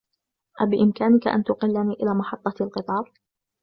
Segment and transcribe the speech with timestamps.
[0.61, 3.11] أبإمكانك أن تقلني إلى محطة القطار؟